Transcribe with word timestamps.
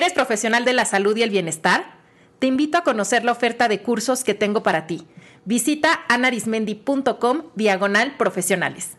¿Eres 0.00 0.14
profesional 0.14 0.64
de 0.64 0.72
la 0.72 0.86
salud 0.86 1.14
y 1.14 1.22
el 1.22 1.28
bienestar? 1.28 1.98
Te 2.38 2.46
invito 2.46 2.78
a 2.78 2.84
conocer 2.84 3.22
la 3.22 3.32
oferta 3.32 3.68
de 3.68 3.82
cursos 3.82 4.24
que 4.24 4.32
tengo 4.32 4.62
para 4.62 4.86
ti. 4.86 5.06
Visita 5.44 6.06
anarismendi.com 6.08 7.50
diagonal 7.54 8.16
profesionales. 8.16 8.96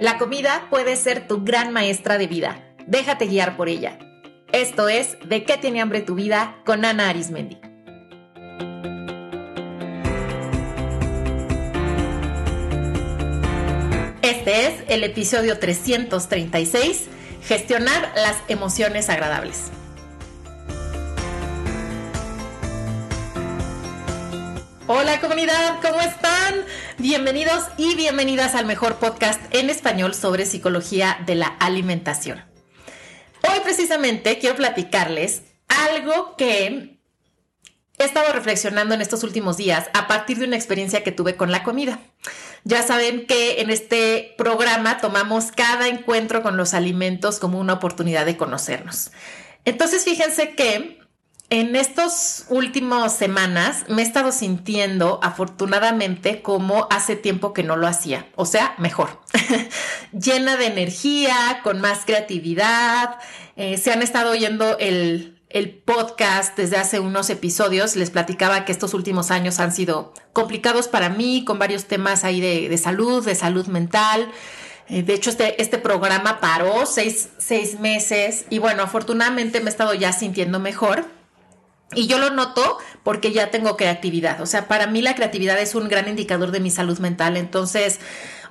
La 0.00 0.16
comida 0.18 0.68
puede 0.70 0.96
ser 0.96 1.28
tu 1.28 1.44
gran 1.44 1.70
maestra 1.70 2.16
de 2.16 2.26
vida. 2.26 2.74
Déjate 2.86 3.26
guiar 3.26 3.58
por 3.58 3.68
ella. 3.68 3.98
Esto 4.52 4.88
es 4.88 5.18
De 5.28 5.44
qué 5.44 5.58
tiene 5.58 5.82
hambre 5.82 6.00
tu 6.00 6.14
vida 6.14 6.56
con 6.64 6.86
Ana 6.86 7.10
Arismendi. 7.10 7.58
Es 14.48 14.82
el 14.88 15.04
episodio 15.04 15.58
336, 15.58 17.02
gestionar 17.42 18.10
las 18.16 18.34
emociones 18.48 19.10
agradables. 19.10 19.64
Hola 24.86 25.20
comunidad, 25.20 25.82
¿cómo 25.82 26.00
están? 26.00 26.64
Bienvenidos 26.96 27.64
y 27.76 27.94
bienvenidas 27.94 28.54
al 28.54 28.64
mejor 28.64 28.96
podcast 28.96 29.38
en 29.54 29.68
español 29.68 30.14
sobre 30.14 30.46
psicología 30.46 31.18
de 31.26 31.34
la 31.34 31.48
alimentación. 31.48 32.42
Hoy 33.46 33.60
precisamente 33.62 34.38
quiero 34.38 34.56
platicarles 34.56 35.42
algo 35.68 36.36
que 36.36 36.98
he 37.98 38.04
estado 38.04 38.32
reflexionando 38.32 38.94
en 38.94 39.02
estos 39.02 39.24
últimos 39.24 39.58
días 39.58 39.90
a 39.92 40.08
partir 40.08 40.38
de 40.38 40.46
una 40.46 40.56
experiencia 40.56 41.04
que 41.04 41.12
tuve 41.12 41.36
con 41.36 41.52
la 41.52 41.64
comida. 41.64 42.00
Ya 42.64 42.82
saben 42.82 43.26
que 43.26 43.60
en 43.60 43.70
este 43.70 44.34
programa 44.36 44.98
tomamos 44.98 45.52
cada 45.52 45.88
encuentro 45.88 46.42
con 46.42 46.56
los 46.56 46.74
alimentos 46.74 47.38
como 47.38 47.58
una 47.58 47.74
oportunidad 47.74 48.26
de 48.26 48.36
conocernos. 48.36 49.10
Entonces, 49.64 50.04
fíjense 50.04 50.54
que 50.54 50.98
en 51.50 51.76
estas 51.76 52.44
últimas 52.50 53.16
semanas 53.16 53.84
me 53.88 54.02
he 54.02 54.04
estado 54.04 54.32
sintiendo 54.32 55.18
afortunadamente 55.22 56.42
como 56.42 56.86
hace 56.90 57.16
tiempo 57.16 57.54
que 57.54 57.62
no 57.62 57.76
lo 57.76 57.86
hacía, 57.86 58.26
o 58.34 58.44
sea, 58.44 58.74
mejor, 58.76 59.22
llena 60.12 60.56
de 60.56 60.66
energía, 60.66 61.60
con 61.62 61.80
más 61.80 62.00
creatividad. 62.04 63.16
Eh, 63.56 63.78
se 63.78 63.92
han 63.92 64.02
estado 64.02 64.30
oyendo 64.30 64.76
el, 64.78 65.37
el 65.50 65.70
podcast 65.70 66.56
desde 66.56 66.76
hace 66.76 67.00
unos 67.00 67.30
episodios, 67.30 67.96
les 67.96 68.10
platicaba 68.10 68.64
que 68.64 68.72
estos 68.72 68.92
últimos 68.92 69.30
años 69.30 69.60
han 69.60 69.72
sido 69.72 70.12
complicados 70.32 70.88
para 70.88 71.08
mí, 71.08 71.44
con 71.44 71.58
varios 71.58 71.86
temas 71.86 72.24
ahí 72.24 72.40
de, 72.40 72.76
salud, 72.76 73.24
de 73.24 73.34
salud 73.34 73.66
mental. 73.66 74.30
Eh, 74.88 75.02
de 75.02 75.14
hecho, 75.14 75.30
este, 75.30 75.60
este 75.60 75.78
programa 75.78 76.40
paró 76.40 76.84
seis, 76.86 77.30
seis 77.38 77.80
meses 77.80 78.44
y 78.50 78.58
bueno, 78.58 78.82
afortunadamente 78.82 79.60
me 79.60 79.66
he 79.66 79.70
estado 79.70 79.94
ya 79.94 80.12
sintiendo 80.12 80.58
mejor. 80.58 81.06
Y 81.94 82.06
yo 82.06 82.18
lo 82.18 82.28
noto 82.28 82.76
porque 83.02 83.32
ya 83.32 83.50
tengo 83.50 83.78
creatividad. 83.78 84.42
O 84.42 84.46
sea, 84.46 84.68
para 84.68 84.86
mí 84.86 85.00
la 85.00 85.14
creatividad 85.14 85.58
es 85.58 85.74
un 85.74 85.88
gran 85.88 86.06
indicador 86.06 86.50
de 86.50 86.60
mi 86.60 86.70
salud 86.70 86.98
mental. 86.98 87.38
Entonces, 87.38 87.98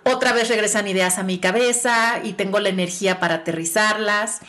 otra 0.04 0.34
vez 0.34 0.50
regresan 0.50 0.88
ideas 0.88 1.20
a 1.20 1.24
mi 1.24 1.38
cabeza 1.38 2.20
y 2.24 2.34
tengo 2.34 2.60
la 2.60 2.70
energía 2.70 3.20
para 3.20 3.36
aterrizarlas. 3.36 4.40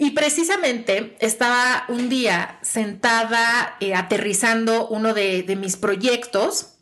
Y 0.00 0.12
precisamente 0.12 1.16
estaba 1.18 1.84
un 1.88 2.08
día 2.08 2.60
sentada 2.62 3.76
eh, 3.80 3.96
aterrizando 3.96 4.86
uno 4.86 5.12
de, 5.12 5.42
de 5.42 5.56
mis 5.56 5.76
proyectos 5.76 6.76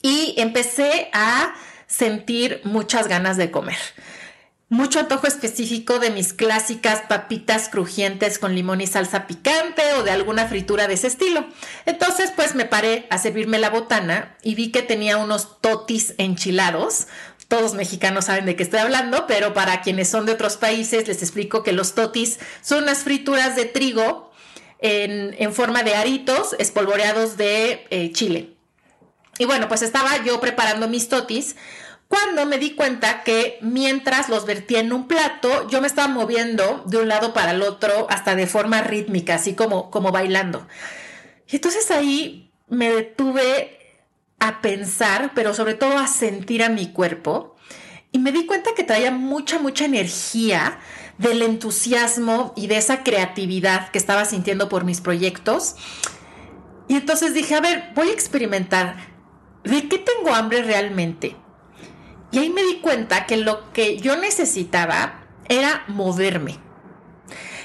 y 0.00 0.32
empecé 0.38 1.10
a 1.12 1.54
sentir 1.86 2.62
muchas 2.64 3.08
ganas 3.08 3.36
de 3.36 3.50
comer 3.50 3.76
mucho 4.74 4.98
antojo 4.98 5.28
específico 5.28 6.00
de 6.00 6.10
mis 6.10 6.32
clásicas 6.32 7.02
papitas 7.02 7.68
crujientes 7.68 8.40
con 8.40 8.54
limón 8.54 8.80
y 8.80 8.88
salsa 8.88 9.26
picante 9.26 9.82
o 9.98 10.02
de 10.02 10.10
alguna 10.10 10.48
fritura 10.48 10.88
de 10.88 10.94
ese 10.94 11.06
estilo. 11.06 11.46
Entonces, 11.86 12.32
pues 12.34 12.54
me 12.56 12.64
paré 12.64 13.06
a 13.08 13.18
servirme 13.18 13.58
la 13.58 13.70
botana 13.70 14.36
y 14.42 14.56
vi 14.56 14.72
que 14.72 14.82
tenía 14.82 15.16
unos 15.18 15.60
totis 15.60 16.14
enchilados 16.18 17.06
todos 17.48 17.74
mexicanos 17.74 18.26
saben 18.26 18.46
de 18.46 18.56
qué 18.56 18.62
estoy 18.62 18.80
hablando, 18.80 19.26
pero 19.26 19.54
para 19.54 19.80
quienes 19.82 20.08
son 20.08 20.26
de 20.26 20.32
otros 20.32 20.56
países 20.56 21.06
les 21.08 21.22
explico 21.22 21.62
que 21.62 21.72
los 21.72 21.94
totis 21.94 22.38
son 22.62 22.84
unas 22.84 22.98
frituras 22.98 23.56
de 23.56 23.64
trigo 23.64 24.32
en, 24.80 25.52
forma 25.54 25.82
de 25.82 25.94
aritos 25.94 26.54
espolvoreados 26.58 27.36
de 27.36 27.86
eh, 27.90 28.12
chile. 28.12 28.54
Y 29.38 29.46
bueno, 29.46 29.68
pues 29.68 29.82
estaba 29.82 30.22
yo 30.24 30.40
preparando 30.40 30.88
mis 30.88 31.08
totis 31.08 31.56
cuando 32.08 32.46
me 32.46 32.58
di 32.58 32.74
cuenta 32.74 33.24
que 33.24 33.58
mientras 33.60 34.28
los 34.28 34.46
vertía 34.46 34.80
en 34.80 34.92
un 34.92 35.08
plato, 35.08 35.68
yo 35.68 35.80
me 35.80 35.86
estaba 35.86 36.08
moviendo 36.08 36.84
de 36.86 36.98
un 36.98 37.08
lado 37.08 37.32
para 37.32 37.52
el 37.52 37.62
otro 37.62 38.06
hasta 38.10 38.34
de 38.34 38.46
forma 38.46 38.82
rítmica, 38.82 39.36
así 39.36 39.54
como, 39.54 39.90
como 39.90 40.12
bailando. 40.12 40.66
Y 41.48 41.56
entonces 41.56 41.90
ahí 41.90 42.52
me 42.68 42.90
detuve 42.90 43.83
a 44.44 44.60
pensar, 44.60 45.32
pero 45.34 45.54
sobre 45.54 45.74
todo 45.74 45.98
a 45.98 46.06
sentir 46.06 46.62
a 46.62 46.68
mi 46.68 46.92
cuerpo. 46.92 47.56
Y 48.12 48.18
me 48.18 48.30
di 48.30 48.46
cuenta 48.46 48.70
que 48.76 48.84
traía 48.84 49.10
mucha, 49.10 49.58
mucha 49.58 49.86
energía 49.86 50.78
del 51.18 51.42
entusiasmo 51.42 52.52
y 52.56 52.66
de 52.66 52.76
esa 52.76 53.02
creatividad 53.02 53.90
que 53.90 53.98
estaba 53.98 54.24
sintiendo 54.24 54.68
por 54.68 54.84
mis 54.84 55.00
proyectos. 55.00 55.76
Y 56.88 56.96
entonces 56.96 57.34
dije, 57.34 57.54
a 57.54 57.60
ver, 57.60 57.92
voy 57.94 58.10
a 58.10 58.12
experimentar. 58.12 58.96
¿De 59.64 59.88
qué 59.88 59.98
tengo 59.98 60.34
hambre 60.34 60.62
realmente? 60.62 61.36
Y 62.30 62.38
ahí 62.38 62.50
me 62.50 62.62
di 62.64 62.80
cuenta 62.80 63.26
que 63.26 63.38
lo 63.38 63.72
que 63.72 63.98
yo 63.98 64.16
necesitaba 64.16 65.24
era 65.48 65.84
moverme. 65.88 66.58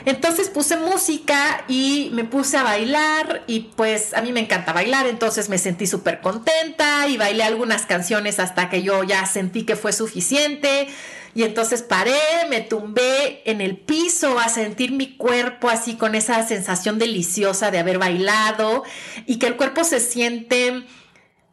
Entonces 0.06 0.50
puse 0.50 0.78
música 0.78 1.64
y 1.68 2.10
me 2.14 2.24
puse 2.24 2.58
a 2.58 2.64
bailar 2.64 3.44
y 3.48 3.72
pues 3.76 4.14
a 4.14 4.22
mí 4.22 4.32
me 4.32 4.40
encanta 4.40 4.74
bailar, 4.74 5.08
entonces 5.08 5.50
me 5.50 5.58
sentí 5.58 5.88
súper 5.88 6.22
contenta 6.22 7.08
y 7.08 7.18
bailé 7.18 7.44
algunas 7.44 7.86
canciones 7.86 8.40
hasta 8.40 8.70
que 8.70 8.82
yo 8.82 9.04
ya 9.04 9.26
sentí 9.26 9.64
que 9.64 9.76
fue 9.76 9.94
suficiente. 9.94 10.88
Y 11.36 11.44
entonces 11.44 11.84
paré, 11.84 12.20
me 12.50 12.62
tumbé 12.62 13.44
en 13.46 13.62
el 13.62 13.78
piso 13.78 14.40
a 14.40 14.50
sentir 14.50 14.92
mi 14.92 15.16
cuerpo 15.16 15.70
así 15.70 15.96
con 15.96 16.16
esa 16.16 16.46
sensación 16.48 16.98
deliciosa 16.98 17.70
de 17.70 17.80
haber 17.80 18.00
bailado 18.00 18.84
y 19.28 19.38
que 19.38 19.48
el 19.48 19.56
cuerpo 19.56 19.84
se 19.84 20.00
siente 20.00 20.86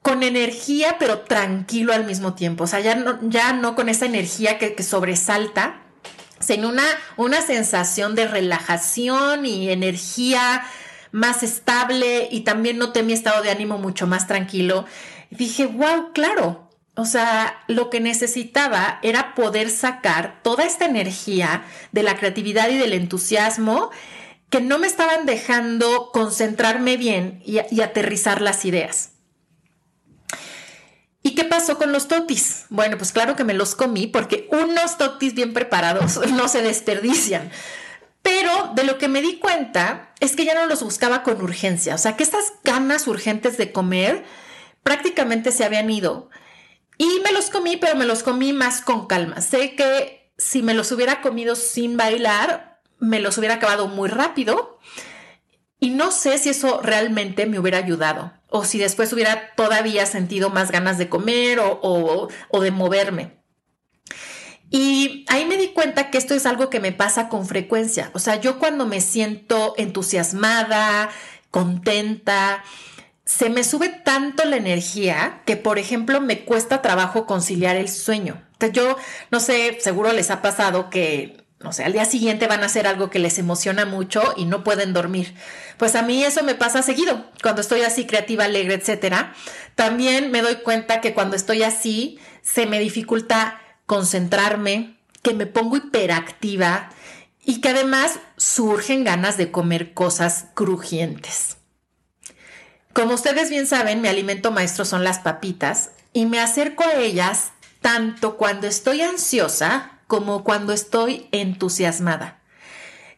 con 0.01 0.23
energía 0.23 0.97
pero 0.99 1.21
tranquilo 1.21 1.93
al 1.93 2.07
mismo 2.07 2.35
tiempo, 2.35 2.65
o 2.65 2.67
sea, 2.69 2.81
ya 2.81 2.95
no, 2.95 3.19
ya 3.29 3.53
no 3.53 3.75
con 3.75 3.89
esa 3.89 4.07
energía 4.07 4.57
que, 4.57 4.75
que 4.75 4.83
sobresalta 4.85 5.86
sino 6.41 6.69
una, 6.69 6.87
una 7.17 7.41
sensación 7.41 8.15
de 8.15 8.29
relajación 8.29 9.47
y 9.47 9.71
energía 9.71 10.67
más 11.13 11.43
estable 11.43 12.29
y 12.31 12.41
también 12.41 12.79
noté 12.79 13.03
mi 13.03 13.13
estado 13.13 13.43
de 13.43 13.51
ánimo 13.51 13.79
mucho 13.79 14.07
más 14.07 14.27
tranquilo. 14.27 14.85
dije, 15.31 15.67
wow, 15.67 16.13
claro, 16.13 16.71
o 16.95 17.05
sea, 17.05 17.63
lo 17.69 17.91
que 17.91 18.01
necesitaba 18.01 19.01
era 19.03 19.35
poder 19.35 19.71
sacar 19.71 20.41
toda 20.43 20.65
esta 20.65 20.87
energía 20.87 21.65
de 21.93 22.03
la 22.03 22.17
creatividad 22.17 22.69
y 22.71 22.79
del 22.79 22.95
entusiasmo 22.95 23.91
que 24.51 24.61
no 24.61 24.79
me 24.79 24.87
estaban 24.87 25.27
dejando 25.27 26.11
concentrarme 26.13 26.97
bien 26.97 27.43
y 27.45 27.81
aterrizar 27.81 28.41
las 28.41 28.65
ideas. 28.65 29.16
¿Y 31.37 31.43
qué 31.43 31.45
pasó 31.45 31.77
con 31.77 31.93
los 31.93 32.09
totis? 32.09 32.65
Bueno, 32.71 32.97
pues 32.97 33.13
claro 33.13 33.37
que 33.37 33.45
me 33.45 33.53
los 33.53 33.75
comí 33.75 34.07
porque 34.07 34.49
unos 34.51 34.97
totis 34.97 35.35
bien 35.35 35.53
preparados 35.53 36.19
no 36.33 36.49
se 36.49 36.63
desperdician. 36.63 37.51
Pero 38.23 38.73
de 38.75 38.85
lo 38.85 38.97
que 38.97 39.09
me 39.09 39.21
di 39.21 39.39
cuenta 39.39 40.15
es 40.21 40.35
que 40.35 40.47
ya 40.47 40.55
no 40.55 40.65
los 40.65 40.83
buscaba 40.83 41.23
con 41.23 41.43
urgencia. 41.43 41.95
O 41.95 41.99
sea, 41.99 42.17
que 42.17 42.23
estas 42.23 42.55
ganas 42.65 43.07
urgentes 43.07 43.59
de 43.59 43.71
comer 43.71 44.25
prácticamente 44.83 45.53
se 45.53 45.67
habían 45.67 45.91
ido. 45.91 46.31
Y 46.97 47.21
me 47.23 47.33
los 47.33 47.51
comí, 47.51 47.77
pero 47.77 47.97
me 47.97 48.07
los 48.07 48.23
comí 48.23 48.55
más 48.55 48.81
con 48.81 49.07
calma. 49.07 49.43
Sé 49.43 49.75
que 49.75 50.33
si 50.39 50.63
me 50.63 50.73
los 50.73 50.91
hubiera 50.91 51.21
comido 51.21 51.55
sin 51.55 51.99
bailar, 51.99 52.81
me 52.99 53.21
los 53.21 53.37
hubiera 53.37 53.57
acabado 53.57 53.89
muy 53.89 54.09
rápido. 54.09 54.79
Y 55.81 55.91
no 55.91 56.13
sé 56.13 56.39
si 56.39 56.49
eso 56.49 56.81
realmente 56.83 57.45
me 57.45 57.59
hubiera 57.59 57.77
ayudado 57.77 58.33
o 58.49 58.65
si 58.65 58.79
después 58.79 59.13
hubiera 59.13 59.55
todavía 59.55 60.07
sentido 60.07 60.51
más 60.51 60.71
ganas 60.71 60.99
de 60.99 61.09
comer 61.09 61.59
o, 61.61 62.29
de 62.61 62.71
moverme. 62.71 63.37
Y 64.71 65.25
ahí 65.29 65.45
me 65.45 65.57
di 65.57 65.69
cuenta 65.69 66.11
que 66.11 66.19
esto 66.19 66.35
es 66.35 66.45
algo 66.45 66.71
que 66.71 66.81
me 66.81 66.93
pasa 66.93 67.29
con 67.29 67.47
frecuencia. 67.47 68.11
O 68.15 68.19
sea, 68.19 68.41
yo 68.41 68.59
cuando 68.59 68.87
me 68.87 69.01
siento 69.01 69.75
entusiasmada, 69.77 71.11
contenta, 71.51 72.65
se 73.25 73.49
me 73.49 73.65
sube 73.65 73.89
tanto 73.89 74.45
la 74.45 74.57
energía 74.57 75.43
que, 75.47 75.57
por 75.57 75.79
ejemplo, 75.79 76.21
me 76.21 76.45
cuesta 76.45 76.83
trabajo 76.83 77.27
conciliar 77.27 77.77
el 77.77 77.89
sueño. 77.89 78.43
Yo 78.73 78.97
no 79.31 79.41
sé, 79.41 79.79
seguro 79.81 80.13
les 80.13 80.31
ha 80.31 80.43
pasado 80.43 80.91
que 80.91 81.46
no 81.67 81.73
sé, 81.73 81.83
al 81.83 81.93
día 81.93 82.05
siguiente 82.05 82.47
van 82.47 82.63
a 82.63 82.67
hacer 82.67 82.87
algo 82.87 83.11
que 83.11 83.19
les 83.19 83.41
emociona 83.41 83.85
mucho 83.85 84.23
y 84.37 84.45
no 84.45 84.63
pueden 84.63 84.93
dormir. 84.93 85.35
Pues 85.79 85.97
a 85.97 86.03
mí 86.03 86.23
eso 86.23 86.45
me 86.45 86.55
pasa 86.55 86.81
seguido, 86.81 87.27
cuando 87.43 87.61
estoy 87.61 87.81
así 87.81 88.07
creativa, 88.07 88.45
alegre, 88.45 88.75
etcétera. 88.75 89.35
También 89.75 90.31
me 90.31 90.43
doy 90.43 90.57
cuenta 90.57 91.01
que 91.01 91.13
cuando 91.13 91.35
estoy 91.35 91.65
así 91.65 92.21
se 92.41 92.67
me 92.67 92.79
dificulta 92.79 93.61
concentrarme, 93.85 94.97
que 95.23 95.35
me 95.35 95.47
pongo 95.47 95.77
hiperactiva 95.77 96.91
y 97.45 97.61
que 97.61 97.71
además 97.71 98.21
surgen 98.37 99.03
ganas 99.03 99.37
de 99.37 99.51
comer 99.51 99.93
cosas 99.93 100.47
crujientes. 100.55 101.57
Como 102.93 103.15
ustedes 103.15 103.51
bien 103.51 103.67
saben, 103.67 104.03
mi 104.03 104.07
alimento 104.07 104.53
maestro 104.53 104.85
son 104.85 105.03
las 105.03 105.19
papitas 105.19 105.91
y 106.13 106.27
me 106.27 106.39
acerco 106.39 106.85
a 106.85 106.95
ellas 106.95 107.51
tanto 107.81 108.37
cuando 108.37 108.69
estoy 108.69 109.03
ansiosa 109.03 109.96
como 110.07 110.45
cuando 110.45 110.73
estoy 110.73 111.29
entusiasmada. 111.33 112.43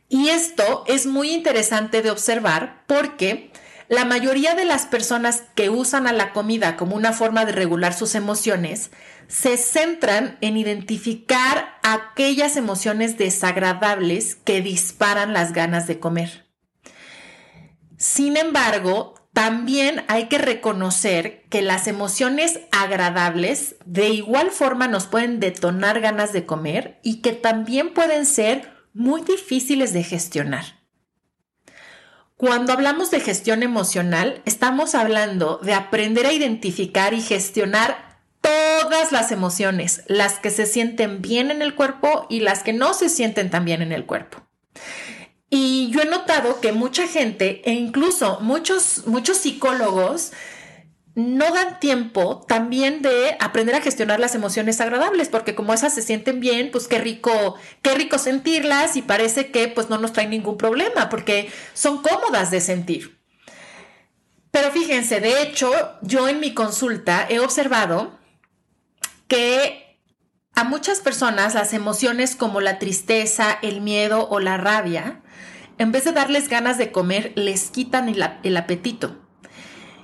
Y 0.08 0.31
esto 0.31 0.85
es 0.87 1.06
muy 1.06 1.31
interesante 1.31 2.02
de 2.02 2.11
observar 2.11 2.85
porque 2.87 3.52
la 3.88 4.05
mayoría 4.05 4.55
de 4.55 4.64
las 4.64 4.87
personas 4.87 5.44
que 5.55 5.70
usan 5.70 6.06
a 6.06 6.12
la 6.12 6.32
comida 6.32 6.76
como 6.76 6.96
una 6.96 7.12
forma 7.12 7.44
de 7.44 7.52
regular 7.52 7.94
sus 7.94 8.14
emociones 8.14 8.90
se 9.29 9.56
centran 9.58 10.38
en 10.40 10.56
identificar 10.56 11.79
aquellas 11.82 12.56
emociones 12.56 13.19
desagradables 13.19 14.34
que 14.34 14.62
disparan 14.62 15.32
las 15.32 15.52
ganas 15.52 15.87
de 15.87 16.00
comer. 16.00 16.46
Sin 17.99 18.37
embargo, 18.37 19.14
también 19.38 20.05
hay 20.08 20.25
que 20.25 20.37
reconocer 20.37 21.44
que 21.49 21.62
las 21.62 21.87
emociones 21.87 22.58
agradables 22.73 23.76
de 23.85 24.08
igual 24.08 24.50
forma 24.50 24.88
nos 24.88 25.06
pueden 25.06 25.38
detonar 25.38 26.00
ganas 26.00 26.32
de 26.32 26.44
comer 26.44 26.99
y 27.05 27.20
que 27.20 27.35
también 27.35 27.94
pueden 27.94 28.26
ser 28.26 28.69
muy 28.94 29.20
difíciles 29.23 29.93
de 29.93 30.02
gestionar. 30.02 30.81
Cuando 32.37 32.73
hablamos 32.73 33.12
de 33.12 33.20
gestión 33.20 33.62
emocional, 33.62 34.43
estamos 34.44 34.96
hablando 34.96 35.61
de 35.62 35.75
aprender 35.75 36.26
a 36.26 36.32
identificar 36.32 37.14
y 37.14 37.20
gestionar 37.20 38.19
todas 38.41 39.12
las 39.12 39.31
emociones, 39.31 40.02
las 40.08 40.41
que 40.41 40.50
se 40.50 40.67
sienten 40.67 41.23
bien 41.23 41.52
en 41.52 41.62
el 41.62 41.76
cuerpo 41.76 42.26
y 42.29 42.41
las 42.41 42.64
que 42.64 42.73
no 42.73 42.93
se 42.93 43.08
sienten 43.08 43.50
tan 43.50 43.64
bien 43.64 43.82
en 43.82 43.93
el 43.93 44.05
cuerpo. 44.05 44.49
Y 45.50 45.90
yo 45.90 46.02
he 46.02 46.06
notado 46.06 46.60
que 46.60 46.72
mucha 46.72 47.06
gente 47.06 47.62
e 47.64 47.72
incluso 47.72 48.38
muchos, 48.40 49.06
muchos 49.06 49.38
psicólogos 49.38 50.32
no 51.14 51.52
dan 51.52 51.80
tiempo 51.80 52.44
también 52.46 53.02
de 53.02 53.36
aprender 53.40 53.74
a 53.74 53.80
gestionar 53.80 54.20
las 54.20 54.36
emociones 54.36 54.80
agradables, 54.80 55.28
porque 55.28 55.56
como 55.56 55.74
esas 55.74 55.92
se 55.92 56.02
sienten 56.02 56.38
bien, 56.38 56.70
pues 56.70 56.86
qué 56.86 56.98
rico, 56.98 57.56
qué 57.82 57.94
rico 57.94 58.18
sentirlas 58.18 58.94
y 58.94 59.02
parece 59.02 59.50
que 59.50 59.66
pues 59.66 59.90
no 59.90 59.98
nos 59.98 60.12
traen 60.12 60.30
ningún 60.30 60.56
problema, 60.56 61.08
porque 61.08 61.50
son 61.74 62.02
cómodas 62.02 62.52
de 62.52 62.60
sentir. 62.60 63.18
Pero 64.52 64.70
fíjense, 64.70 65.18
de 65.18 65.42
hecho, 65.42 65.72
yo 66.02 66.28
en 66.28 66.38
mi 66.38 66.54
consulta 66.54 67.26
he 67.28 67.40
observado 67.40 68.16
que 69.26 69.98
a 70.54 70.62
muchas 70.62 71.00
personas 71.00 71.54
las 71.54 71.72
emociones 71.72 72.36
como 72.36 72.60
la 72.60 72.78
tristeza, 72.78 73.58
el 73.62 73.80
miedo 73.80 74.28
o 74.28 74.38
la 74.38 74.56
rabia, 74.56 75.20
en 75.78 75.92
vez 75.92 76.04
de 76.04 76.12
darles 76.12 76.48
ganas 76.48 76.76
de 76.76 76.92
comer, 76.92 77.32
les 77.36 77.70
quitan 77.70 78.08
el, 78.08 78.56
apetito 78.56 79.16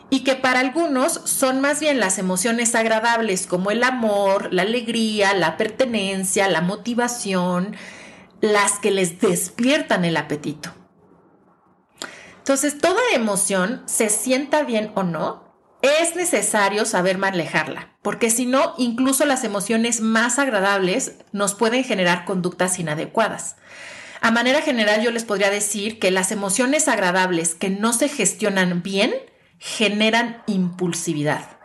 y 0.08 0.22
que 0.22 0.36
para 0.36 0.60
algunos 0.60 1.12
son 1.12 1.60
más 1.60 1.80
bien 1.80 1.98
las 1.98 2.18
emociones 2.18 2.74
agradables 2.74 3.46
como 3.46 3.72
el 3.72 3.82
amor, 3.82 4.52
la 4.52 4.62
alegría, 4.62 5.34
la 5.34 5.56
pertenencia, 5.56 6.48
la 6.48 6.60
motivación, 6.60 7.76
las 8.40 8.78
que 8.78 8.92
les 8.92 9.20
despiertan 9.20 10.04
el 10.04 10.16
apetito. 10.16 10.70
Entonces, 12.38 12.78
toda 12.78 13.00
emoción, 13.14 13.82
se 13.86 14.10
sienta 14.10 14.62
bien 14.62 14.92
o 14.94 15.02
no, 15.02 15.44
es 15.80 16.14
necesario 16.14 16.84
saber 16.84 17.18
manejarla, 17.18 17.96
porque 18.02 18.30
si 18.30 18.46
no, 18.46 18.74
incluso 18.78 19.24
las 19.24 19.44
emociones 19.44 20.00
más 20.00 20.38
agradables 20.38 21.16
nos 21.32 21.54
pueden 21.54 21.84
generar 21.84 22.24
conductas 22.24 22.78
inadecuadas. 22.78 23.56
A 24.24 24.30
manera 24.30 24.62
general, 24.62 25.02
yo 25.02 25.10
les 25.10 25.26
podría 25.26 25.50
decir 25.50 25.98
que 25.98 26.10
las 26.10 26.32
emociones 26.32 26.88
agradables 26.88 27.54
que 27.54 27.68
no 27.68 27.92
se 27.92 28.08
gestionan 28.08 28.82
bien, 28.82 29.14
generan 29.58 30.42
impulsividad. 30.46 31.58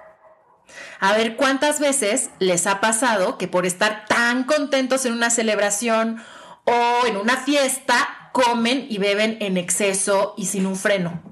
A 1.00 1.14
ver 1.14 1.38
cuántas 1.38 1.80
veces 1.80 2.32
les 2.40 2.68
ha 2.68 2.82
pasado 2.82 3.38
que 3.38 3.48
por 3.48 3.66
estar 3.66 4.04
tan 4.10 4.44
contentos 4.44 5.06
en 5.06 5.14
una 5.14 5.30
celebración 5.30 6.22
o 6.66 7.08
en 7.08 7.16
una 7.16 7.38
fiesta, 7.38 8.30
comen 8.34 8.88
y 8.90 8.98
beben 8.98 9.38
en 9.40 9.56
exceso 9.56 10.34
y 10.36 10.48
sin 10.48 10.66
un 10.66 10.76
freno. 10.76 11.24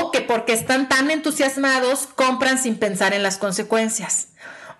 O 0.00 0.10
que 0.10 0.20
porque 0.20 0.52
están 0.52 0.90
tan 0.90 1.10
entusiasmados, 1.10 2.08
compran 2.14 2.58
sin 2.58 2.76
pensar 2.76 3.14
en 3.14 3.22
las 3.22 3.38
consecuencias. 3.38 4.34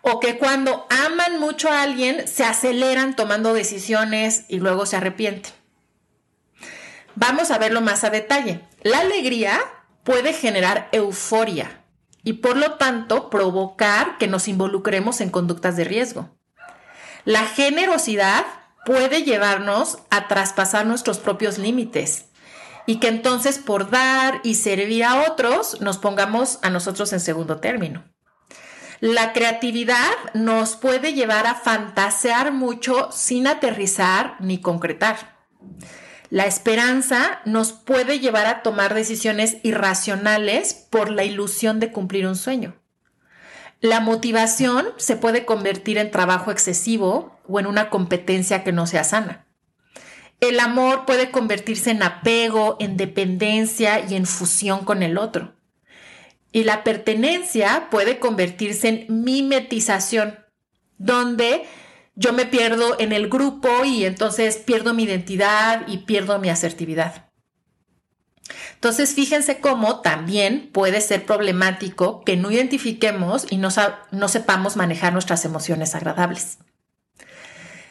O 0.06 0.21
que 0.21 0.37
cuando 0.37 0.87
aman 0.91 1.41
mucho 1.41 1.71
a 1.71 1.83
alguien, 1.83 2.29
se 2.29 2.45
aceleran 2.45 3.17
tomando 3.17 3.55
decisiones 3.55 4.45
y 4.49 4.59
luego 4.59 4.85
se 4.85 4.97
arrepienten. 4.97 5.53
Vamos 7.15 7.51
a 7.51 7.59
verlo 7.59 7.81
más 7.81 8.05
a 8.05 8.11
detalle. 8.11 8.61
La 8.83 9.01
alegría 9.01 9.59
puede 10.03 10.35
generar 10.35 10.91
euforia 10.93 11.81
y 12.23 12.35
por 12.35 12.59
lo 12.59 12.75
tanto 12.75 13.31
provocar 13.31 14.19
que 14.19 14.27
nos 14.27 14.47
involucremos 14.47 15.23
en 15.23 15.31
conductas 15.31 15.77
de 15.77 15.85
riesgo. 15.85 16.37
La 17.25 17.47
generosidad 17.47 18.45
puede 18.85 19.23
llevarnos 19.23 19.99
a 20.11 20.29
traspasar 20.29 20.85
nuestros 20.85 21.19
propios 21.19 21.56
límites 21.56 22.27
y 22.87 23.01
que 23.01 23.09
entonces 23.09 23.59
por 23.59 23.89
dar 23.89 24.41
y 24.43 24.56
servir 24.56 25.05
a 25.05 25.23
otros 25.31 25.81
nos 25.81 25.97
pongamos 25.97 26.59
a 26.61 26.69
nosotros 26.69 27.12
en 27.15 27.21
segundo 27.21 27.56
término. 27.56 28.05
La 29.05 29.35
creatividad 29.35 30.12
nos 30.33 30.77
puede 30.77 31.12
llevar 31.12 31.47
a 31.47 31.55
fantasear 31.55 32.53
mucho 32.53 33.11
sin 33.12 33.47
aterrizar 33.47 34.37
ni 34.41 34.62
concretar. 34.62 35.37
La 36.31 36.47
esperanza 36.47 37.43
nos 37.45 37.75
puede 37.75 38.19
llevar 38.19 38.47
a 38.47 38.62
tomar 38.62 38.95
decisiones 38.95 39.59
irracionales 39.62 40.73
por 40.89 41.11
la 41.11 41.23
ilusión 41.23 41.81
de 41.81 41.93
cumplir 41.93 42.27
un 42.27 42.35
sueño. 42.35 42.77
La 43.83 44.01
motivación 44.01 44.87
se 44.97 45.17
puede 45.17 45.45
convertir 45.45 45.99
en 45.99 46.11
trabajo 46.11 46.51
excesivo 46.51 47.39
o 47.47 47.61
en 47.61 47.67
una 47.67 47.91
competencia 47.91 48.65
que 48.65 48.73
no 48.73 48.87
sea 48.87 49.05
sana. 49.05 49.45
El 50.41 50.59
amor 50.61 51.05
puede 51.05 51.31
convertirse 51.31 51.91
en 51.91 52.03
apego, 52.03 52.79
en 52.81 52.97
dependencia 52.97 54.01
y 54.09 54.15
en 54.15 54.25
fusión 54.25 54.87
con 54.87 55.03
el 55.03 55.19
otro. 55.19 55.54
Y 56.55 56.62
la 56.62 56.85
pertenencia 56.85 57.89
puede 57.91 58.21
convertirse 58.21 58.89
en 58.89 59.25
mimetización, 59.25 60.39
donde 60.99 61.65
yo 62.15 62.33
me 62.33 62.47
pierdo 62.47 62.97
en 63.01 63.13
el 63.13 63.29
grupo 63.29 63.84
y 63.84 64.05
entonces 64.05 64.58
pierdo 64.58 64.94
mi 64.94 65.03
identidad 65.03 65.82
y 65.89 65.99
pierdo 65.99 66.39
mi 66.39 66.51
asertividad. 66.51 67.29
Entonces, 68.75 69.15
fíjense 69.15 69.58
cómo 69.58 70.01
también 70.01 70.70
puede 70.73 71.01
ser 71.01 71.27
problemático 71.27 72.23
que 72.23 72.37
no 72.37 72.53
identifiquemos 72.53 73.51
y 73.51 73.56
no, 73.56 73.70
no, 74.13 74.29
sepamos 74.29 74.77
manejar 74.77 75.13
nuestras 75.13 75.44
emociones 75.44 75.96
agradables. 75.96 76.58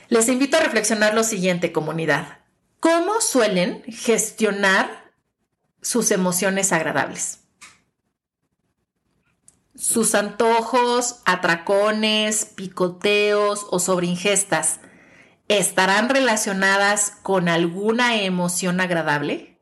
Les 0.08 0.30
invito 0.30 0.56
a 0.56 0.62
reflexionar 0.62 1.14
lo 1.16 1.26
siguiente, 1.26 1.74
comunidad. 1.74 2.38
¿Cómo 2.80 3.20
suelen 3.20 3.84
gestionar 3.90 5.12
sus 5.82 6.12
emociones 6.12 6.72
agradables? 6.72 7.43
Sus 9.76 10.14
antojos, 10.14 11.22
atracones, 11.26 12.46
picoteos 12.46 13.66
o 13.72 13.80
sobreingestas 13.80 14.80
estarán 15.48 16.10
relacionadas 16.10 17.12
con 17.22 17.50
alguna 17.50 18.22
emoción 18.22 18.80
agradable? 18.82 19.60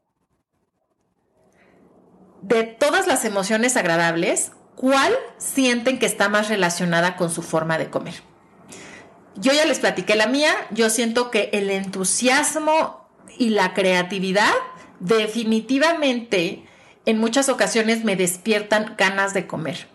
De 2.42 2.64
todas 2.64 3.08
las 3.08 3.24
emociones 3.24 3.78
agradables, 3.78 4.52
¿cuál 4.76 5.14
sienten 5.38 6.00
que 6.00 6.08
está 6.08 6.28
más 6.28 6.50
relacionada 6.50 7.16
con 7.16 7.32
su 7.32 7.42
forma 7.42 7.78
de 7.78 7.90
comer? 7.90 8.16
Yo 9.36 9.54
ya 9.54 9.66
les 9.66 9.80
platiqué 9.80 10.16
la 10.16 10.28
mía, 10.28 10.54
yo 10.72 10.90
siento 10.90 11.32
que 11.32 11.50
el 11.54 11.70
entusiasmo 11.70 13.10
y 13.38 13.50
la 13.50 13.74
creatividad 13.74 14.54
definitivamente 15.00 16.66
en 17.06 17.18
muchas 17.18 17.48
ocasiones 17.48 18.04
me 18.04 18.16
despiertan 18.16 18.96
ganas 18.98 19.34
de 19.34 19.48
comer 19.48 19.88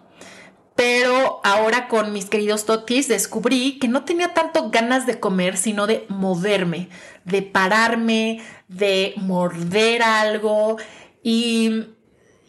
pero 0.76 1.40
ahora 1.42 1.88
con 1.88 2.12
mis 2.12 2.26
queridos 2.26 2.66
totis 2.66 3.08
descubrí 3.08 3.78
que 3.78 3.88
no 3.88 4.04
tenía 4.04 4.34
tanto 4.34 4.70
ganas 4.70 5.06
de 5.06 5.18
comer, 5.18 5.56
sino 5.56 5.86
de 5.86 6.04
moverme, 6.08 6.90
de 7.24 7.40
pararme, 7.42 8.44
de 8.68 9.14
morder 9.16 10.02
algo 10.02 10.76
y, 11.22 11.86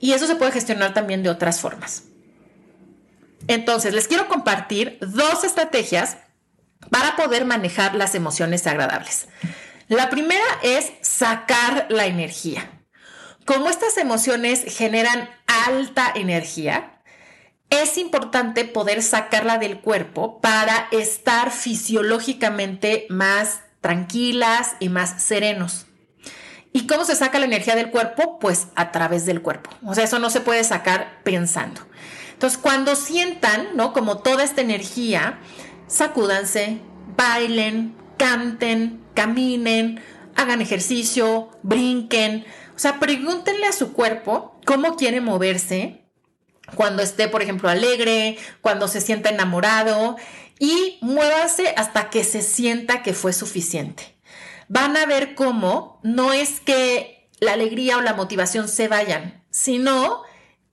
y 0.01 0.11
eso 0.11 0.27
se 0.27 0.35
puede 0.35 0.51
gestionar 0.51 0.93
también 0.93 1.23
de 1.23 1.29
otras 1.29 1.61
formas. 1.61 2.03
Entonces, 3.47 3.93
les 3.93 4.09
quiero 4.09 4.27
compartir 4.27 4.97
dos 4.99 5.45
estrategias 5.45 6.17
para 6.91 7.15
poder 7.15 7.45
manejar 7.45 7.95
las 7.95 8.13
emociones 8.13 8.67
agradables. 8.67 9.27
La 9.87 10.09
primera 10.09 10.43
es 10.63 10.91
sacar 11.01 11.87
la 11.89 12.07
energía. 12.07 12.69
Como 13.45 13.69
estas 13.69 13.95
emociones 13.97 14.65
generan 14.67 15.29
alta 15.47 16.11
energía, 16.13 16.96
es 17.69 17.97
importante 17.97 18.65
poder 18.65 19.03
sacarla 19.03 19.57
del 19.57 19.79
cuerpo 19.79 20.39
para 20.39 20.87
estar 20.91 21.51
fisiológicamente 21.51 23.05
más 23.09 23.61
tranquilas 23.81 24.75
y 24.79 24.89
más 24.89 25.21
serenos. 25.21 25.85
¿Y 26.71 26.87
cómo 26.87 27.05
se 27.05 27.15
saca 27.15 27.39
la 27.39 27.45
energía 27.45 27.75
del 27.75 27.89
cuerpo? 27.89 28.39
Pues 28.39 28.67
a 28.75 28.91
través 28.91 29.25
del 29.25 29.41
cuerpo. 29.41 29.69
O 29.85 29.95
sea, 29.95 30.03
eso 30.03 30.19
no 30.19 30.29
se 30.29 30.41
puede 30.41 30.63
sacar 30.63 31.21
pensando. 31.23 31.81
Entonces, 32.33 32.59
cuando 32.59 32.95
sientan, 32.95 33.69
¿no? 33.75 33.93
Como 33.93 34.19
toda 34.19 34.43
esta 34.43 34.61
energía, 34.61 35.39
sacúdanse, 35.87 36.79
bailen, 37.15 37.95
canten, 38.17 39.01
caminen, 39.15 40.01
hagan 40.35 40.61
ejercicio, 40.61 41.49
brinquen. 41.63 42.45
O 42.75 42.79
sea, 42.79 42.99
pregúntenle 42.99 43.65
a 43.65 43.73
su 43.73 43.93
cuerpo 43.93 44.59
cómo 44.65 44.95
quiere 44.95 45.19
moverse 45.19 46.06
cuando 46.75 47.01
esté, 47.01 47.27
por 47.27 47.41
ejemplo, 47.41 47.69
alegre, 47.69 48.37
cuando 48.61 48.87
se 48.87 49.01
sienta 49.01 49.29
enamorado 49.29 50.17
y 50.59 50.97
muévase 51.01 51.73
hasta 51.77 52.09
que 52.09 52.23
se 52.23 52.41
sienta 52.41 53.03
que 53.03 53.13
fue 53.13 53.33
suficiente. 53.33 54.17
Van 54.67 54.97
a 54.97 55.05
ver 55.05 55.35
cómo 55.35 55.99
no 56.03 56.33
es 56.33 56.59
que 56.59 57.29
la 57.39 57.53
alegría 57.53 57.97
o 57.97 58.01
la 58.01 58.13
motivación 58.13 58.67
se 58.67 58.87
vayan, 58.87 59.45
sino 59.49 60.23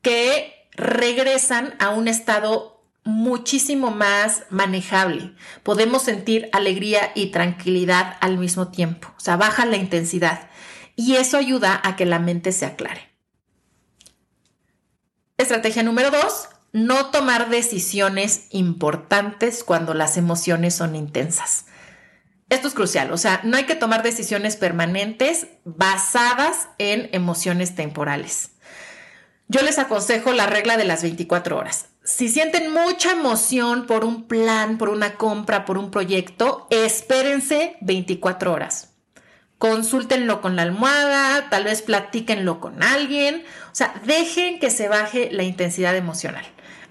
que 0.03 0.69
regresan 0.73 1.75
a 1.79 1.91
un 1.91 2.09
estado 2.09 2.75
muchísimo 3.05 3.91
más 3.91 4.45
manejable. 4.51 5.35
Podemos 5.63 6.03
sentir 6.03 6.49
alegría 6.53 7.13
y 7.15 7.27
tranquilidad 7.27 8.17
al 8.21 8.39
mismo 8.39 8.69
tiempo, 8.69 9.09
o 9.17 9.21
sea, 9.21 9.37
baja 9.37 9.67
la 9.67 9.77
intensidad 9.77 10.49
y 10.97 11.17
eso 11.17 11.37
ayuda 11.37 11.81
a 11.85 11.97
que 11.97 12.07
la 12.07 12.19
mente 12.19 12.51
se 12.53 12.67
aclare. 12.67 13.13
Estrategia 15.37 15.83
número 15.83 16.12
dos, 16.12 16.49
no 16.73 17.07
tomar 17.07 17.50
decisiones 17.50 18.47
importantes 18.50 19.64
cuando 19.64 19.93
las 19.93 20.17
emociones 20.17 20.76
son 20.76 20.95
intensas. 20.95 21.67
Esto 22.50 22.69
es 22.69 22.75
crucial, 22.75 23.12
o 23.12 23.17
sea, 23.17 23.41
no 23.43 23.57
hay 23.57 23.64
que 23.64 23.75
tomar 23.75 24.05
decisiones 24.05 24.55
permanentes 24.55 25.49
basadas 25.64 26.69
en 26.79 27.09
emociones 27.11 27.75
temporales. 27.75 28.53
Yo 29.49 29.62
les 29.62 29.81
aconsejo 29.81 30.33
la 30.33 30.47
regla 30.47 30.76
de 30.76 30.85
las 30.85 31.03
24 31.03 31.59
horas. 31.59 31.87
Si 32.05 32.29
sienten 32.29 32.73
mucha 32.73 33.11
emoción 33.11 33.87
por 33.88 34.05
un 34.05 34.29
plan, 34.29 34.79
por 34.79 34.88
una 34.88 35.17
compra, 35.17 35.64
por 35.64 35.79
un 35.79 35.91
proyecto, 35.91 36.69
espérense 36.71 37.76
24 37.81 38.53
horas 38.53 38.94
consúltenlo 39.64 40.42
con 40.42 40.56
la 40.56 40.62
almohada, 40.62 41.49
tal 41.49 41.64
vez 41.64 41.80
platíquenlo 41.80 42.61
con 42.61 42.83
alguien, 42.83 43.44
o 43.73 43.75
sea, 43.75 43.94
dejen 44.04 44.59
que 44.59 44.68
se 44.68 44.88
baje 44.88 45.30
la 45.33 45.42
intensidad 45.42 45.97
emocional. 45.97 46.44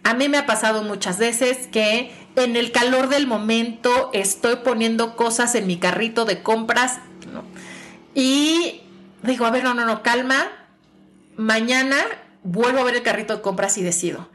A 0.03 0.15
mí 0.15 0.27
me 0.27 0.39
ha 0.39 0.47
pasado 0.47 0.81
muchas 0.81 1.19
veces 1.19 1.67
que 1.67 2.11
en 2.35 2.55
el 2.55 2.71
calor 2.71 3.09
del 3.09 3.27
momento 3.27 4.09
estoy 4.11 4.55
poniendo 4.63 5.15
cosas 5.15 5.53
en 5.53 5.67
mi 5.67 5.77
carrito 5.77 6.25
de 6.25 6.41
compras 6.41 6.97
y 8.15 8.81
digo, 9.21 9.45
a 9.45 9.51
ver, 9.51 9.63
no, 9.63 9.75
no, 9.75 9.85
no, 9.85 10.01
calma, 10.01 10.47
mañana 11.37 11.97
vuelvo 12.41 12.79
a 12.79 12.85
ver 12.85 12.95
el 12.95 13.03
carrito 13.03 13.35
de 13.35 13.43
compras 13.43 13.77
y 13.77 13.83
decido. 13.83 14.31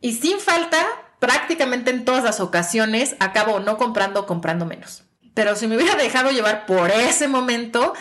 Y 0.00 0.14
sin 0.14 0.40
falta, 0.40 0.84
prácticamente 1.20 1.92
en 1.92 2.04
todas 2.04 2.24
las 2.24 2.40
ocasiones, 2.40 3.14
acabo 3.20 3.60
no 3.60 3.78
comprando, 3.78 4.26
comprando 4.26 4.66
menos. 4.66 5.07
Pero 5.38 5.54
si 5.54 5.68
me 5.68 5.76
hubiera 5.76 5.94
dejado 5.94 6.32
llevar 6.32 6.66
por 6.66 6.90
ese 6.90 7.28
momento, 7.28 7.92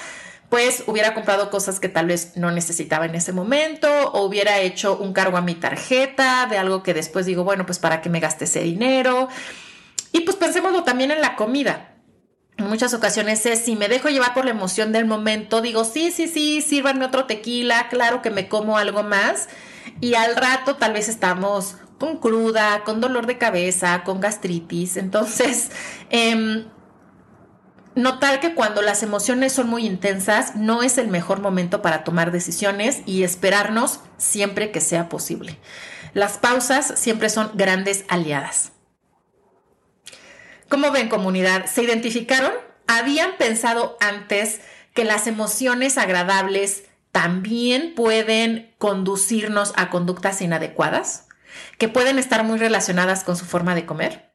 pues 0.50 0.84
hubiera 0.88 1.13
comprado 1.13 1.51
cosas 1.51 1.79
que 1.79 1.88
tal 1.88 2.08
vez 2.08 2.32
no 2.36 2.50
necesitaba 2.50 3.06
en 3.06 3.13
ese 3.13 3.32
momento 3.32 3.88
o 4.12 4.24
hubiera 4.24 4.58
hecho 4.58 4.98
un 4.98 5.13
cargo 5.13 5.38
a 5.38 5.41
mi 5.41 5.53
tarjeta 5.53 6.48
de 6.50 6.58
algo 6.58 6.82
que 6.82 6.96
después 6.96 7.27
digo, 7.27 7.44
bueno, 7.44 7.67
pues 7.67 7.77
para 7.77 8.01
qué 8.01 8.10
me 8.10 8.20
gaste 8.20 8.46
ese 8.46 8.62
dinero. 8.62 9.27
Y 10.12 10.22
pues 10.22 10.36
pensémoslo 10.36 10.84
también 10.84 11.12
en 11.12 11.22
la 11.22 11.36
comida. 11.36 11.94
En 12.58 12.65
muchas 12.65 12.96
ocasiones 12.96 13.46
es, 13.46 13.63
si 13.63 13.75
me 13.75 13.88
dejo 13.88 14.10
llevar 14.10 14.34
por 14.34 14.46
la 14.46 14.50
emoción 14.50 14.91
del 14.91 15.06
momento, 15.06 15.62
digo, 15.62 15.84
sí, 15.84 16.10
sí, 16.10 16.27
sí, 16.27 16.63
sírvanme 16.63 17.06
otro 17.06 17.25
tequila, 17.25 17.88
claro 17.89 18.24
que 18.24 18.32
me 18.32 18.48
como 18.48 18.79
algo 18.79 19.03
más. 19.03 19.48
Y 20.01 20.15
al 20.15 20.36
rato 20.36 20.77
tal 20.77 20.94
vez 20.94 21.08
estamos 21.08 21.75
con 22.00 22.17
cruda, 22.17 22.84
con 22.84 23.00
dolor 23.00 23.27
de 23.27 23.38
cabeza, 23.38 24.01
con 24.03 24.22
gastritis. 24.22 24.98
Entonces, 24.98 25.70
eh, 26.10 26.65
notar 27.98 28.39
que 28.39 28.54
cuando 28.54 28.84
las 28.84 29.01
emociones 29.01 29.51
son 29.54 29.68
muy 29.68 29.86
intensas 29.86 30.56
no 30.56 30.84
es 30.84 31.00
el 31.00 31.08
mejor 31.08 31.42
momento 31.42 31.82
para 31.82 32.04
tomar 32.04 32.32
decisiones 32.32 33.01
y 33.08 33.24
esperarnos 33.24 34.01
siempre 34.18 34.72
que 34.72 34.82
sea 34.82 35.10
posible. 35.10 35.58
Las 36.13 36.38
pausas 36.38 36.94
siempre 36.96 37.30
son 37.30 37.51
grandes 37.56 38.06
aliadas. 38.08 38.72
¿Cómo 40.70 40.92
ven 40.92 41.10
comunidad? 41.10 41.66
¿Se 41.66 41.82
identificaron? 41.82 42.51
¿Habían 42.86 43.36
pensado 43.38 43.98
antes 44.00 44.62
que 44.94 45.04
las 45.04 45.25
emociones 45.25 45.98
agradables 45.98 46.84
también 47.12 47.96
pueden 47.96 48.75
conducirnos 48.77 49.74
a 49.75 49.89
conductas 49.89 50.42
inadecuadas? 50.42 51.27
¿Que 51.80 51.88
pueden 51.88 52.20
estar 52.20 52.44
muy 52.44 52.60
relacionadas 52.60 53.24
con 53.24 53.36
su 53.36 53.46
forma 53.46 53.74
de 53.74 53.88
comer? 53.88 54.26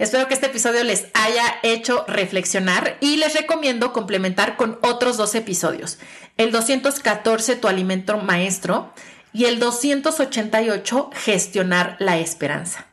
Espero 0.00 0.28
que 0.28 0.32
este 0.32 0.46
episodio 0.46 0.82
les 0.82 1.08
haya 1.12 1.56
hecho 1.62 2.06
reflexionar 2.08 2.96
y 3.00 3.18
les 3.18 3.34
recomiendo 3.34 3.92
complementar 3.92 4.56
con 4.56 4.78
otros 4.80 5.18
dos 5.18 5.34
episodios. 5.34 5.98
El 6.38 6.52
214, 6.52 7.56
tu 7.56 7.68
alimento 7.68 8.16
maestro, 8.16 8.94
y 9.34 9.44
el 9.44 9.58
288, 9.58 11.10
gestionar 11.12 11.96
la 11.98 12.16
esperanza. 12.16 12.86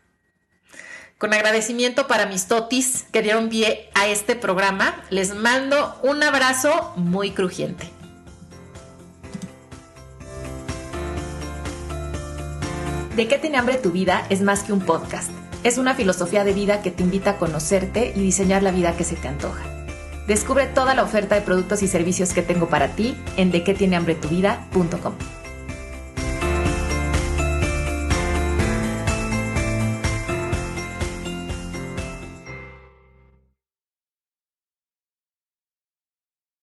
Con 1.17 1.33
agradecimiento 1.33 2.07
para 2.07 2.25
mis 2.25 2.47
totis 2.47 3.05
que 3.13 3.21
dieron 3.21 3.47
pie 3.47 3.89
a 3.93 4.07
este 4.07 4.35
programa, 4.35 5.01
les 5.09 5.33
mando 5.33 5.97
un 6.03 6.21
abrazo 6.21 6.91
muy 6.97 7.31
crujiente. 7.31 7.89
¿De 13.15 13.29
qué 13.29 13.37
tiene 13.37 13.57
hambre 13.57 13.77
tu 13.77 13.91
vida? 13.91 14.27
Es 14.29 14.41
más 14.41 14.63
que 14.63 14.73
un 14.73 14.81
podcast 14.81 15.31
es 15.63 15.77
una 15.77 15.95
filosofía 15.95 16.43
de 16.43 16.53
vida 16.53 16.81
que 16.81 16.91
te 16.91 17.03
invita 17.03 17.31
a 17.31 17.37
conocerte 17.37 18.13
y 18.15 18.21
diseñar 18.21 18.63
la 18.63 18.71
vida 18.71 18.95
que 18.95 19.03
se 19.03 19.15
te 19.15 19.27
antoja. 19.27 19.63
Descubre 20.27 20.67
toda 20.67 20.93
la 20.93 21.03
oferta 21.03 21.35
de 21.35 21.41
productos 21.41 21.81
y 21.83 21.87
servicios 21.87 22.33
que 22.33 22.41
tengo 22.41 22.67
para 22.67 22.89
ti 22.89 23.17
en 23.37 23.51
dequetienehambretuvida.com. 23.51 25.13